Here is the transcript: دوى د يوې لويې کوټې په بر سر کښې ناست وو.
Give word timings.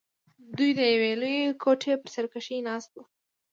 دوى 0.57 0.69
د 0.77 0.79
يوې 0.93 1.11
لويې 1.21 1.47
کوټې 1.63 1.93
په 1.97 2.01
بر 2.01 2.09
سر 2.13 2.25
کښې 2.31 2.57
ناست 2.67 2.91
وو. 2.93 3.03